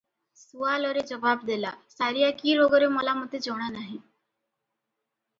ସୁଆଲରେ 0.43 1.01
ଜବାବ 1.09 1.47
ଦେଲା 1.49 1.73
ସାରିଆ 1.95 2.29
କି 2.39 2.55
ରୋଗରେ 2.59 2.87
ମଲା 2.95 3.13
ମୋତେ 3.19 3.41
ଜଣାନାହିଁ। 3.49 3.99